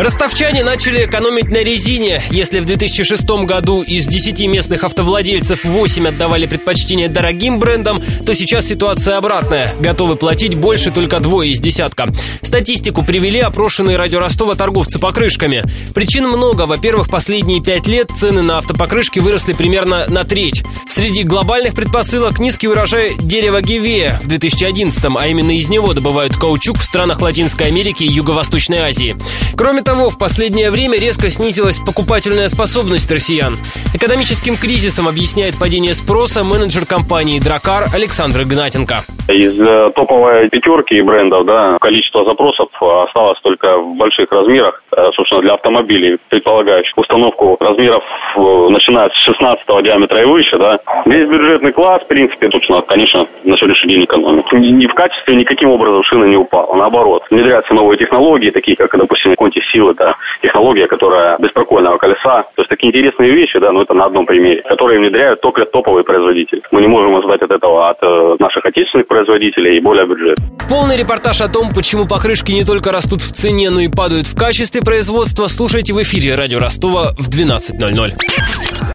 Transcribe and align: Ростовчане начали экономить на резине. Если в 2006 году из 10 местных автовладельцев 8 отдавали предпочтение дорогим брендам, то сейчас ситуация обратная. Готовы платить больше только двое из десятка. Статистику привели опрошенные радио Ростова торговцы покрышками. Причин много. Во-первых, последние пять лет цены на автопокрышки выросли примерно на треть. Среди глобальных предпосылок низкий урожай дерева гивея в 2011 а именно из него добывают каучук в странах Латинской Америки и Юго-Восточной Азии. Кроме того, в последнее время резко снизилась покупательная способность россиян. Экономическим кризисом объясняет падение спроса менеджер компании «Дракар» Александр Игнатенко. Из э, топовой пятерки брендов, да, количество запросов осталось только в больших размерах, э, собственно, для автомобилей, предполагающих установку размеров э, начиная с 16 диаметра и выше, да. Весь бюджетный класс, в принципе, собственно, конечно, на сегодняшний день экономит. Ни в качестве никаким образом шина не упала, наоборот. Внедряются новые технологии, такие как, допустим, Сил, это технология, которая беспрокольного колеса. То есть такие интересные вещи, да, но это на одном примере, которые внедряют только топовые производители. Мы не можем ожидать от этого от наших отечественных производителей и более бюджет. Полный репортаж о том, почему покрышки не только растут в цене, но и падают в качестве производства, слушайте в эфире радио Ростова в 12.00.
Ростовчане 0.00 0.62
начали 0.62 1.06
экономить 1.06 1.48
на 1.48 1.56
резине. 1.56 2.22
Если 2.30 2.60
в 2.60 2.64
2006 2.64 3.28
году 3.44 3.82
из 3.82 4.06
10 4.06 4.46
местных 4.46 4.84
автовладельцев 4.84 5.64
8 5.64 6.06
отдавали 6.06 6.46
предпочтение 6.46 7.08
дорогим 7.08 7.58
брендам, 7.58 8.00
то 8.24 8.32
сейчас 8.32 8.66
ситуация 8.66 9.16
обратная. 9.16 9.74
Готовы 9.80 10.14
платить 10.14 10.54
больше 10.54 10.92
только 10.92 11.18
двое 11.18 11.50
из 11.50 11.58
десятка. 11.58 12.14
Статистику 12.42 13.02
привели 13.02 13.40
опрошенные 13.40 13.96
радио 13.96 14.20
Ростова 14.20 14.54
торговцы 14.54 15.00
покрышками. 15.00 15.64
Причин 15.94 16.28
много. 16.28 16.66
Во-первых, 16.66 17.08
последние 17.08 17.60
пять 17.60 17.88
лет 17.88 18.08
цены 18.14 18.42
на 18.42 18.58
автопокрышки 18.58 19.18
выросли 19.18 19.52
примерно 19.52 20.04
на 20.06 20.22
треть. 20.22 20.62
Среди 20.88 21.24
глобальных 21.24 21.74
предпосылок 21.74 22.38
низкий 22.38 22.68
урожай 22.68 23.16
дерева 23.18 23.60
гивея 23.62 24.20
в 24.22 24.28
2011 24.28 25.04
а 25.18 25.26
именно 25.26 25.56
из 25.56 25.68
него 25.68 25.92
добывают 25.92 26.36
каучук 26.36 26.78
в 26.78 26.84
странах 26.84 27.20
Латинской 27.20 27.66
Америки 27.66 28.04
и 28.04 28.12
Юго-Восточной 28.12 28.78
Азии. 28.78 29.16
Кроме 29.58 29.82
того, 29.82 30.08
в 30.08 30.16
последнее 30.16 30.70
время 30.70 30.94
резко 31.00 31.28
снизилась 31.30 31.80
покупательная 31.80 32.46
способность 32.46 33.10
россиян. 33.10 33.54
Экономическим 33.92 34.54
кризисом 34.54 35.08
объясняет 35.08 35.58
падение 35.58 35.94
спроса 35.94 36.44
менеджер 36.44 36.86
компании 36.86 37.40
«Дракар» 37.40 37.90
Александр 37.92 38.42
Игнатенко. 38.42 39.02
Из 39.28 39.60
э, 39.60 39.90
топовой 39.94 40.48
пятерки 40.48 41.02
брендов, 41.02 41.44
да, 41.44 41.76
количество 41.80 42.24
запросов 42.24 42.68
осталось 42.80 43.38
только 43.42 43.76
в 43.76 43.96
больших 43.96 44.30
размерах, 44.32 44.80
э, 44.96 45.10
собственно, 45.16 45.42
для 45.42 45.54
автомобилей, 45.54 46.16
предполагающих 46.30 46.96
установку 46.96 47.58
размеров 47.60 48.02
э, 48.36 48.40
начиная 48.70 49.10
с 49.10 49.16
16 49.26 49.66
диаметра 49.82 50.22
и 50.22 50.24
выше, 50.24 50.56
да. 50.56 50.78
Весь 51.04 51.28
бюджетный 51.28 51.72
класс, 51.72 52.00
в 52.02 52.06
принципе, 52.06 52.48
собственно, 52.50 52.80
конечно, 52.80 53.26
на 53.44 53.56
сегодняшний 53.58 53.94
день 53.94 54.04
экономит. 54.04 54.50
Ни 54.52 54.86
в 54.86 54.94
качестве 54.94 55.34
никаким 55.36 55.70
образом 55.70 56.02
шина 56.04 56.24
не 56.24 56.36
упала, 56.36 56.74
наоборот. 56.74 57.24
Внедряются 57.30 57.74
новые 57.74 57.98
технологии, 57.98 58.50
такие 58.50 58.76
как, 58.76 58.96
допустим, 58.96 59.17
Сил, 59.78 59.90
это 59.90 60.16
технология, 60.42 60.88
которая 60.88 61.36
беспрокольного 61.38 61.98
колеса. 61.98 62.42
То 62.56 62.62
есть 62.62 62.68
такие 62.68 62.90
интересные 62.90 63.30
вещи, 63.30 63.58
да, 63.60 63.70
но 63.70 63.82
это 63.82 63.94
на 63.94 64.06
одном 64.06 64.26
примере, 64.26 64.62
которые 64.62 64.98
внедряют 64.98 65.40
только 65.40 65.64
топовые 65.66 66.02
производители. 66.02 66.62
Мы 66.72 66.80
не 66.80 66.88
можем 66.88 67.14
ожидать 67.14 67.42
от 67.42 67.50
этого 67.52 67.90
от 67.90 68.02
наших 68.40 68.66
отечественных 68.66 69.06
производителей 69.06 69.76
и 69.76 69.80
более 69.80 70.06
бюджет. 70.06 70.36
Полный 70.68 70.96
репортаж 70.96 71.40
о 71.40 71.48
том, 71.48 71.72
почему 71.72 72.06
покрышки 72.08 72.50
не 72.50 72.64
только 72.64 72.90
растут 72.90 73.20
в 73.20 73.32
цене, 73.32 73.70
но 73.70 73.80
и 73.80 73.88
падают 73.88 74.26
в 74.26 74.36
качестве 74.36 74.82
производства, 74.82 75.46
слушайте 75.46 75.94
в 75.94 76.02
эфире 76.02 76.34
радио 76.34 76.58
Ростова 76.58 77.12
в 77.16 77.28
12.00. 77.30 78.78